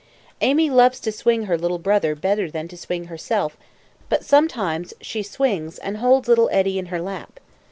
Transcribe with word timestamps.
Amy 0.41 0.67
loves 0.67 0.99
to 0.99 1.11
swing 1.11 1.43
her 1.43 1.55
little 1.59 1.77
brother 1.77 2.15
better 2.15 2.49
than 2.49 2.67
to 2.67 2.75
swing 2.75 3.03
herself; 3.05 3.55
but 4.09 4.25
sometimes 4.25 4.95
she 4.99 5.21
swings, 5.21 5.77
and 5.77 5.97
holds 5.97 6.27
little 6.27 6.49
Eddie 6.51 6.79
in 6.79 6.87
her 6.87 6.99
lap. 6.99 7.39